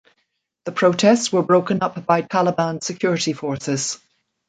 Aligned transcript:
The 0.65 0.71
protests 0.71 1.31
were 1.31 1.43
broken 1.43 1.83
up 1.83 2.07
by 2.07 2.23
Taliban 2.23 2.83
security 2.83 3.33
forces. 3.33 3.99